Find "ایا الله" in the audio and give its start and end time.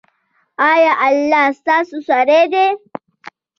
0.69-1.47